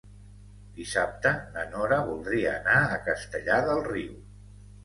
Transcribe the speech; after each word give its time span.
Dissabte 0.77 1.33
na 1.57 1.67
Nora 1.75 2.01
voldria 2.09 2.57
anar 2.57 2.81
a 2.87 2.99
Castellar 3.11 3.63
del 3.69 3.87
Riu. 3.93 4.21